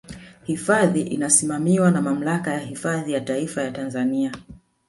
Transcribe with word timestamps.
Hifadhi 0.43 1.01
inasimamiwa 1.01 1.91
na 1.91 2.01
Mamlaka 2.01 2.51
ya 2.53 2.59
Hifadhi 2.59 3.13
ya 3.13 3.21
Taifa 3.21 3.61
ya 3.61 3.71
Tanzania 3.71 4.31